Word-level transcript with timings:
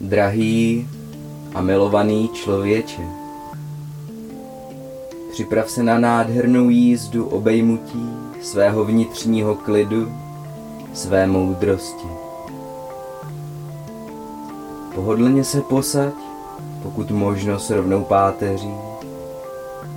Drahý 0.00 0.88
a 1.54 1.60
milovaný 1.60 2.28
člověče, 2.28 3.02
připrav 5.32 5.70
se 5.70 5.82
na 5.82 5.98
nádhernou 5.98 6.68
jízdu 6.68 7.26
obejmutí 7.26 8.10
svého 8.42 8.84
vnitřního 8.84 9.54
klidu, 9.54 10.12
své 10.94 11.26
moudrosti. 11.26 12.06
Pohodlně 14.94 15.44
se 15.44 15.60
posaď, 15.60 16.14
pokud 16.82 17.10
možno 17.10 17.58
s 17.58 17.70
rovnou 17.70 18.04
páteří, 18.04 18.74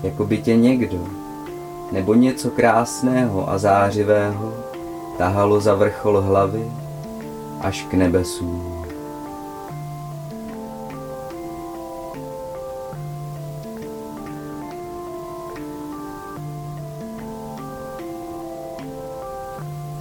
jako 0.03 0.25
by 0.25 0.37
tě 0.37 0.55
někdo 0.55 0.99
nebo 1.91 2.13
něco 2.13 2.49
krásného 2.49 3.49
a 3.49 3.57
zářivého 3.57 4.53
tahalo 5.17 5.59
za 5.59 5.75
vrchol 5.75 6.21
hlavy 6.21 6.71
až 7.61 7.83
k 7.89 7.93
nebesům. 7.93 8.76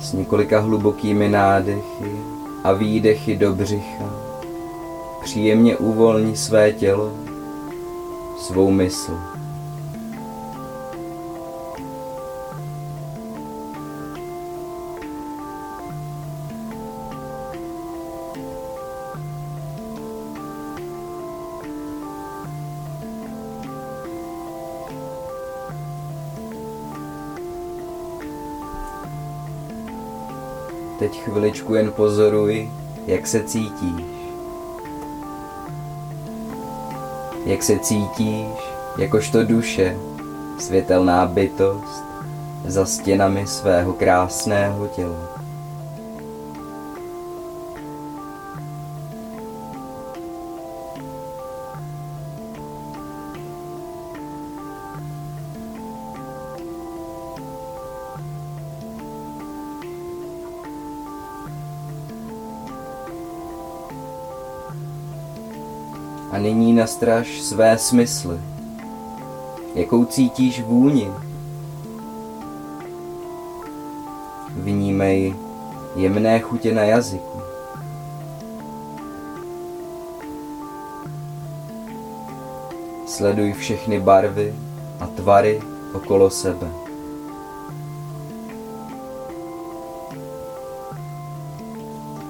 S 0.06 0.12
několika 0.12 0.60
hlubokými 0.60 1.28
nádechy 1.28 2.12
a 2.64 2.72
výdechy 2.72 3.36
do 3.36 3.52
břicha. 3.52 4.04
Příjemně 5.22 5.76
uvolni 5.76 6.36
své 6.36 6.72
tělo, 6.72 7.12
svou 8.38 8.70
mysl. 8.70 9.35
Teď 30.98 31.20
chviličku 31.20 31.74
jen 31.74 31.92
pozoruj, 31.92 32.70
jak 33.06 33.26
se 33.26 33.44
cítíš. 33.44 34.04
Jak 37.46 37.62
se 37.62 37.78
cítíš, 37.78 38.46
jakožto 38.98 39.44
duše, 39.44 39.96
světelná 40.58 41.26
bytost, 41.26 42.04
za 42.64 42.86
stěnami 42.86 43.46
svého 43.46 43.92
krásného 43.92 44.88
těla. 44.88 45.35
A 66.36 66.38
nyní 66.38 66.72
nastraž 66.72 67.40
své 67.40 67.78
smysly. 67.78 68.38
Jakou 69.74 70.04
cítíš 70.04 70.62
vůni? 70.62 71.10
Vnímej 74.50 75.34
jemné 75.94 76.40
chutě 76.40 76.74
na 76.74 76.82
jazyku. 76.82 77.40
Sleduj 83.06 83.52
všechny 83.52 84.00
barvy 84.00 84.54
a 85.00 85.06
tvary 85.06 85.62
okolo 85.94 86.30
sebe. 86.30 86.68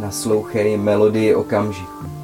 Naslouchej 0.01 0.77
melodii 0.77 1.35
okamžiku. 1.35 2.16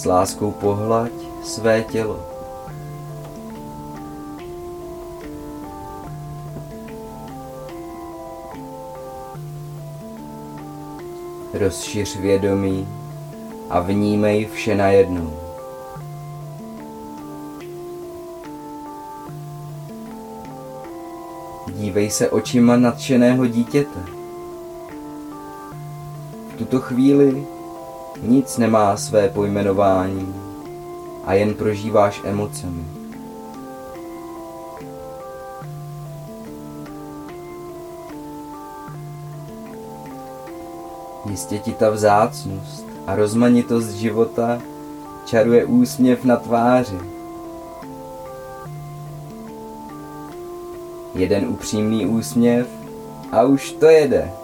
S 0.00 0.04
láskou 0.04 0.50
pohlaď 0.50 1.12
své 1.44 1.82
tělo. 1.82 2.20
Rozšiř 11.52 12.16
vědomí 12.16 12.88
a 13.70 13.80
vnímej 13.80 14.46
vše 14.46 14.74
najednou. 14.74 15.36
Dívej 21.68 22.10
se 22.10 22.30
očima 22.30 22.76
nadšeného 22.76 23.46
dítěte. 23.46 24.00
V 26.54 26.58
tuto 26.58 26.80
chvíli 26.80 27.46
nic 28.22 28.58
nemá 28.58 28.96
své 28.96 29.28
pojmenování 29.28 30.34
a 31.24 31.34
jen 31.34 31.54
prožíváš 31.54 32.20
emocemi. 32.24 32.84
Jistě 41.30 41.58
ti 41.58 41.72
ta 41.72 41.90
vzácnost 41.90 42.86
a 43.06 43.16
rozmanitost 43.16 43.90
života 43.90 44.62
čaruje 45.24 45.64
úsměv 45.64 46.24
na 46.24 46.36
tváři. 46.36 46.98
Jeden 51.14 51.48
upřímný 51.48 52.06
úsměv 52.06 52.66
a 53.32 53.42
už 53.42 53.72
to 53.72 53.86
jede. 53.86 54.39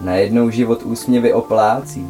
Najednou 0.00 0.50
život 0.50 0.82
úsměvy 0.82 1.32
oplácí. 1.32 2.06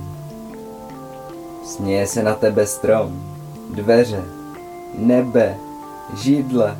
Směje 1.64 2.06
se 2.06 2.22
na 2.22 2.34
tebe 2.34 2.66
strom, 2.66 3.36
dveře, 3.74 4.24
nebe, 4.98 5.56
židle 6.16 6.76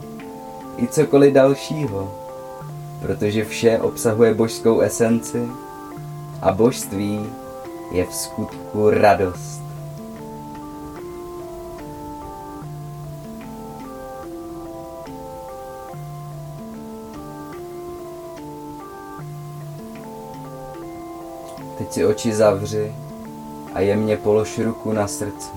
i 0.76 0.86
cokoliv 0.88 1.34
dalšího, 1.34 2.14
protože 3.02 3.44
vše 3.44 3.78
obsahuje 3.78 4.34
božskou 4.34 4.80
esenci 4.80 5.48
a 6.42 6.52
božství 6.52 7.26
je 7.92 8.06
v 8.06 8.14
skutku 8.14 8.90
radost. 8.90 9.67
Teď 21.78 21.92
si 21.92 22.06
oči 22.06 22.34
zavři 22.34 22.94
a 23.74 23.80
jemně 23.80 24.16
polož 24.16 24.58
ruku 24.58 24.92
na 24.92 25.08
srdce. 25.08 25.48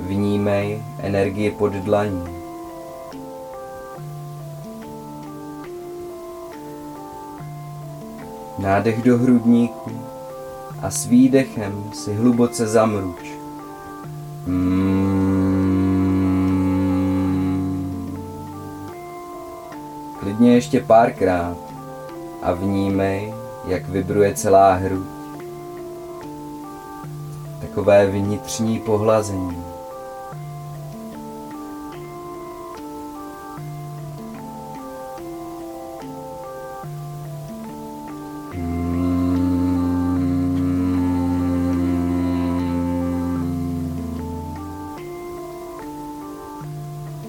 Vnímej 0.00 0.82
energii 0.98 1.50
pod 1.50 1.72
dlaní. 1.72 2.24
Nádech 8.58 9.02
do 9.02 9.18
hrudníku 9.18 9.90
a 10.82 10.90
s 10.90 11.06
výdechem 11.06 11.90
si 11.92 12.14
hluboce 12.14 12.66
zamruč. 12.66 13.30
Mm. 14.46 15.07
Klidně 20.38 20.54
ještě 20.54 20.80
párkrát 20.80 21.56
a 22.42 22.52
vnímej, 22.52 23.34
jak 23.64 23.88
vibruje 23.88 24.34
celá 24.34 24.74
hruď. 24.74 25.06
Takové 27.60 28.06
vnitřní 28.06 28.78
pohlazení. 28.78 29.64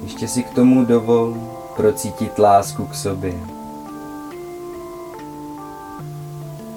Ještě 0.03 0.27
si 0.27 0.43
k 0.43 0.49
tomu 0.49 0.85
dovol 0.85 1.48
procítit 1.79 2.39
lásku 2.39 2.85
k 2.85 2.95
sobě. 2.95 3.33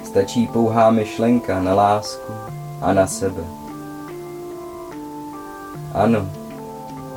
Stačí 0.05 0.47
pouhá 0.47 0.91
myšlenka 0.91 1.63
na 1.63 1.75
lásku 1.75 2.33
a 2.81 2.93
na 2.93 3.07
sebe. 3.07 3.43
Ano, 5.95 6.27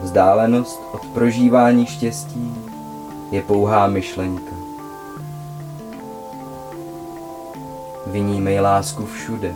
vzdálenost 0.01 0.81
od 0.93 1.05
prožívání 1.05 1.85
štěstí 1.85 2.55
je 3.31 3.41
pouhá 3.41 3.87
myšlenka. 3.87 4.55
Vynímej 8.07 8.59
lásku 8.59 9.05
všude. 9.05 9.55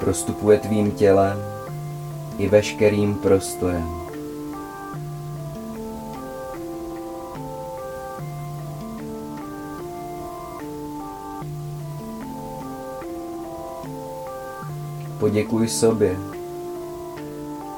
Prostupuje 0.00 0.58
tvým 0.58 0.90
tělem 0.90 1.38
i 2.38 2.48
veškerým 2.48 3.14
prostojem. 3.14 4.05
Poděkuj 15.26 15.68
sobě. 15.68 16.16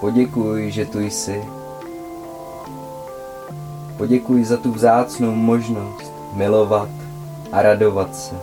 Poděkuj, 0.00 0.70
že 0.70 0.86
tu 0.86 1.00
jsi. 1.00 1.44
Poděkuj 3.96 4.44
za 4.44 4.56
tu 4.56 4.72
vzácnou 4.72 5.34
možnost 5.34 6.12
milovat 6.34 6.88
a 7.52 7.62
radovat 7.62 8.16
se. 8.16 8.34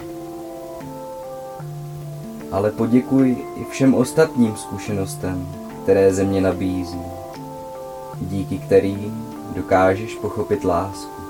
Ale 2.51 2.71
poděkuj 2.71 3.37
i 3.55 3.65
všem 3.71 3.93
ostatním 3.93 4.55
zkušenostem, 4.55 5.47
které 5.83 6.13
země 6.13 6.41
nabízí, 6.41 7.01
díky 8.21 8.57
kterým 8.57 9.27
dokážeš 9.55 10.15
pochopit 10.15 10.63
lásku. 10.63 11.21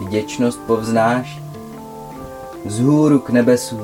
Vděčnost 0.00 0.60
povznáší 0.66 1.43
vzhůru 2.64 3.18
k 3.18 3.30
nebesům. 3.30 3.80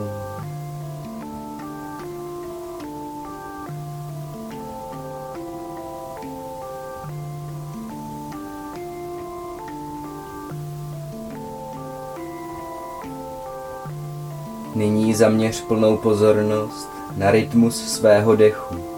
Nyní 14.75 15.15
zaměř 15.15 15.61
plnou 15.61 15.97
pozornost 15.97 16.89
na 17.17 17.31
rytmus 17.31 17.93
svého 17.93 18.37
dechu. 18.37 18.90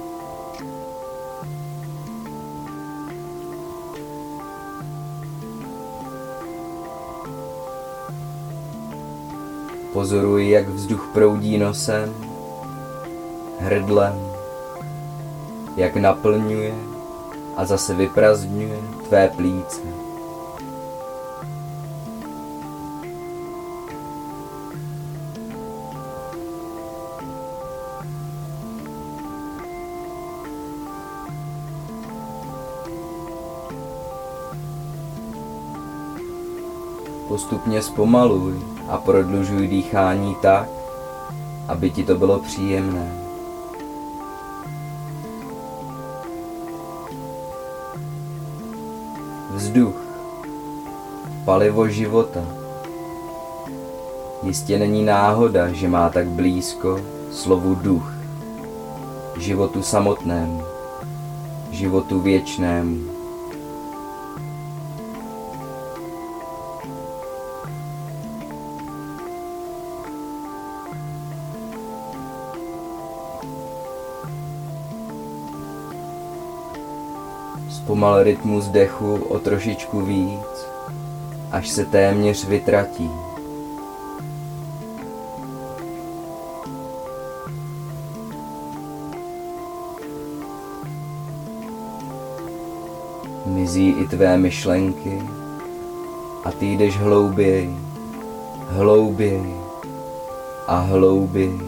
Pozoruj, 10.03 10.51
jak 10.51 10.69
vzduch 10.69 11.11
proudí 11.15 11.59
nosem, 11.59 12.15
hrdlem, 13.59 14.19
jak 15.77 15.97
naplňuje 15.97 16.75
a 17.57 17.65
zase 17.65 17.95
vyprazdňuje 17.95 18.79
tvé 19.09 19.29
plíce. 19.29 19.81
Postupně 37.29 37.83
zpomaluj 37.83 38.72
a 38.89 38.99
prodlužuj 38.99 39.69
dýchání 39.69 40.37
tak, 40.43 40.69
aby 41.69 41.91
ti 41.91 42.05
to 42.05 42.15
bylo 42.15 42.39
příjemné. 42.39 43.13
Vzduch, 49.55 49.95
palivo 51.45 51.89
života. 51.89 52.41
Jistě 54.43 54.79
není 54.79 55.05
náhoda, 55.05 55.73
že 55.73 55.89
má 55.89 56.11
tak 56.11 56.27
blízko 56.27 57.01
slovu 57.33 57.75
duch, 57.75 58.13
životu 59.39 59.83
samotnému, 59.83 60.63
životu 61.71 62.21
věčnému. 62.21 63.12
Zpomal 77.83 78.23
rytmus 78.23 78.67
dechu 78.71 79.15
o 79.15 79.39
trošičku 79.39 80.01
víc, 80.01 80.67
až 81.53 81.69
se 81.69 81.85
téměř 81.85 82.45
vytratí. 82.45 83.11
Mizí 93.47 93.89
i 93.91 94.09
tvé 94.09 94.39
myšlenky 94.39 95.23
a 96.45 96.53
ty 96.53 96.67
jdeš 96.67 96.97
hlouběji, 96.97 97.77
hlouběji 98.69 99.57
a 100.67 100.79
hlouběji 100.79 101.61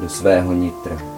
do 0.00 0.08
svého 0.08 0.52
nitra. 0.52 1.17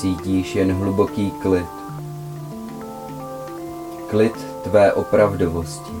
Cítíš 0.00 0.54
jen 0.56 0.72
hluboký 0.72 1.30
klid. 1.30 1.66
Klid 4.10 4.36
tvé 4.62 4.92
opravdovosti. 4.92 5.92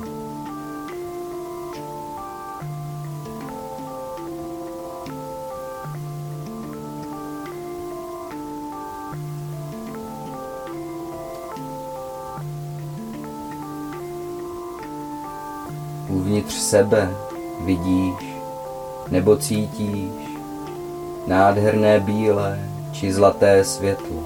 Uvnitř 16.08 16.54
sebe 16.54 17.16
vidíš 17.64 18.14
nebo 19.10 19.36
cítíš 19.36 20.12
nádherné 21.26 22.00
bílé, 22.00 22.69
či 22.92 23.12
zlaté 23.12 23.64
světlo, 23.64 24.22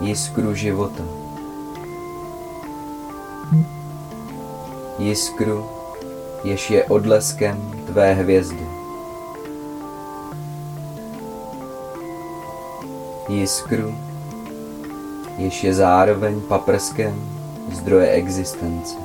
jiskru 0.00 0.54
života. 0.54 1.02
Jiskru, 4.98 5.66
jež 6.44 6.70
je 6.70 6.84
odleskem 6.84 7.72
tvé 7.86 8.14
hvězdy. 8.14 8.66
Jiskru, 13.28 13.94
jež 15.38 15.64
je 15.64 15.74
zároveň 15.74 16.40
paprskem 16.40 17.14
zdroje 17.72 18.10
existence. 18.10 18.96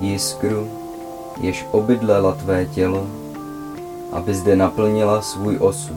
Jiskru, 0.00 0.81
jež 1.42 1.66
obydlela 1.70 2.32
tvé 2.32 2.66
tělo, 2.66 3.06
aby 4.12 4.34
zde 4.34 4.56
naplnila 4.56 5.22
svůj 5.22 5.56
osud. 5.60 5.96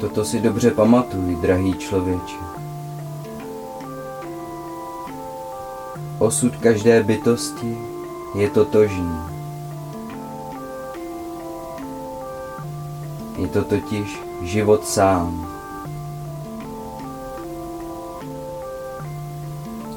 Toto 0.00 0.24
si 0.24 0.40
dobře 0.40 0.70
pamatuj, 0.70 1.36
drahý 1.36 1.74
člověče. 1.74 2.36
Osud 6.18 6.56
každé 6.56 7.02
bytosti 7.02 7.78
je 8.34 8.50
totožný. 8.50 9.37
To 13.52 13.64
totiž 13.64 14.20
život 14.42 14.86
sám. 14.86 15.48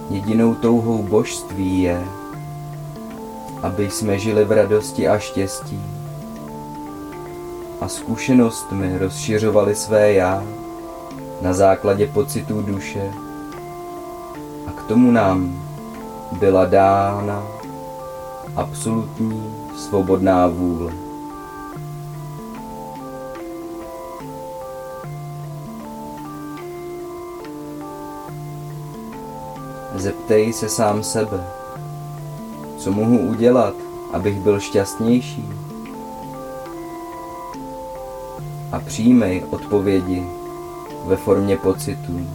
Jedinou 0.10 0.56
touhou 0.56 1.04
božství 1.04 1.82
je, 1.82 2.04
aby 3.64 3.90
jsme 3.90 4.20
žili 4.20 4.46
v 4.46 4.52
radosti 4.52 5.08
a 5.08 5.20
štěstí 5.20 5.82
a 7.82 7.88
zkušenostmi 7.88 8.98
rozšiřovali 8.98 9.76
své 9.76 10.14
já 10.14 10.44
na 11.42 11.54
základě 11.54 12.08
pocitů 12.08 12.62
duše 12.62 13.14
a 14.68 14.72
k 14.72 14.84
tomu 14.88 15.12
nám 15.12 15.64
byla 16.32 16.66
dána 16.66 17.44
absolutní 18.56 19.54
svobodná 19.76 20.48
vůle. 20.48 21.11
Zeptej 30.02 30.54
se 30.54 30.70
sám 30.70 31.04
sebe, 31.04 31.44
co 32.78 32.92
mohu 32.92 33.20
udělat, 33.20 33.74
abych 34.14 34.40
byl 34.40 34.60
šťastnější. 34.60 35.50
A 38.72 38.80
přijmej 38.80 39.44
odpovědi 39.50 40.28
ve 41.06 41.16
formě 41.16 41.58
pocitů. 41.58 42.28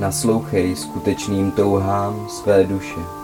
Naslouchej 0.00 0.76
skutečným 0.76 1.50
touhám 1.50 2.28
své 2.28 2.64
duše. 2.64 3.23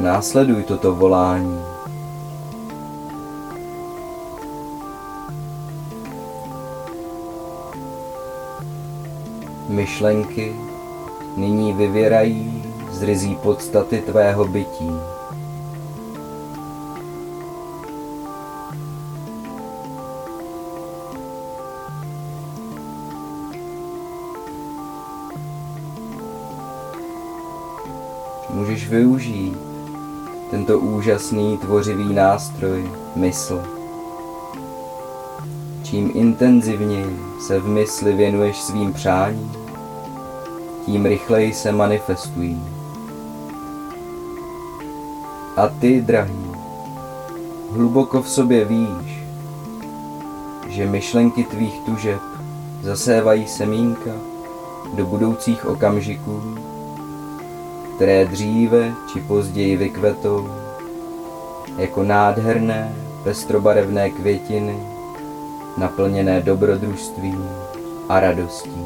Následuj 0.00 0.62
toto 0.62 0.94
volání. 0.94 1.60
Myšlenky 9.68 10.56
nyní 11.36 11.72
vyvěrají 11.72 12.64
z 12.90 13.02
rizí 13.02 13.34
podstaty 13.42 14.00
tvého 14.00 14.44
bytí. 14.44 14.90
můžeš 28.50 28.88
využít 28.88 29.69
tento 30.50 30.78
úžasný 30.78 31.58
tvořivý 31.58 32.14
nástroj 32.14 32.90
mysl. 33.16 33.62
Čím 35.82 36.10
intenzivněji 36.14 37.20
se 37.46 37.60
v 37.60 37.68
mysli 37.68 38.12
věnuješ 38.12 38.56
svým 38.56 38.92
přáním, 38.92 39.52
tím 40.86 41.06
rychleji 41.06 41.54
se 41.54 41.72
manifestují. 41.72 42.62
A 45.56 45.68
ty, 45.68 46.00
drahý, 46.00 46.50
hluboko 47.72 48.22
v 48.22 48.28
sobě 48.28 48.64
víš, 48.64 49.22
že 50.68 50.86
myšlenky 50.86 51.44
tvých 51.44 51.80
tužeb 51.80 52.20
zasévají 52.82 53.46
semínka 53.46 54.10
do 54.94 55.06
budoucích 55.06 55.66
okamžiků, 55.66 56.42
které 58.00 58.24
dříve 58.24 58.92
či 59.12 59.20
později 59.20 59.76
vykvetou 59.76 60.48
jako 61.76 62.02
nádherné 62.02 62.94
pestrobarevné 63.24 64.10
květiny, 64.10 64.76
naplněné 65.76 66.40
dobrodružstvím 66.40 67.48
a 68.08 68.20
radostí. 68.20 68.84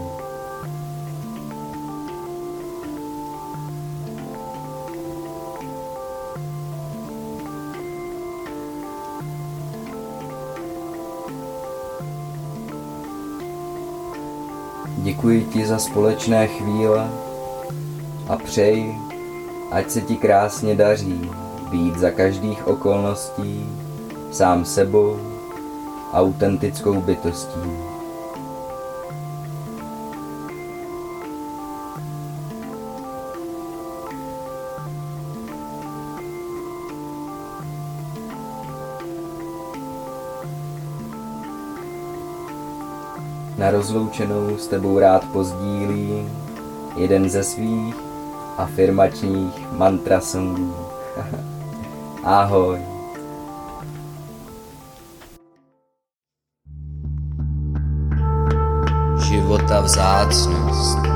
Děkuji 14.97 15.44
ti 15.44 15.66
za 15.66 15.78
společné 15.78 16.47
chvíle 16.47 17.11
a 18.28 18.37
přeji, 18.37 19.03
ať 19.71 19.90
se 19.90 20.00
ti 20.00 20.16
krásně 20.16 20.75
daří 20.75 21.30
být 21.71 21.99
za 21.99 22.11
každých 22.11 22.66
okolností 22.66 23.66
sám 24.33 24.64
sebou, 24.64 25.18
autentickou 26.12 27.00
bytostí. 27.00 27.61
Na 43.59 43.71
rozloučenou 43.71 44.59
s 44.59 44.66
tebou 44.66 44.99
rád 44.99 45.25
pozdílím 45.33 46.30
jeden 46.97 47.30
ze 47.30 47.44
svých 47.44 48.13
afirmačních 48.56 49.73
mantra 49.73 50.20
songů. 50.20 50.75
Ahoj. 52.25 52.80
Života 59.18 59.80
vzácnost 59.80 61.13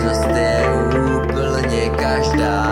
Blízkost 0.00 0.36
je 0.36 0.66
úplně 1.24 1.90
každá. 1.90 2.69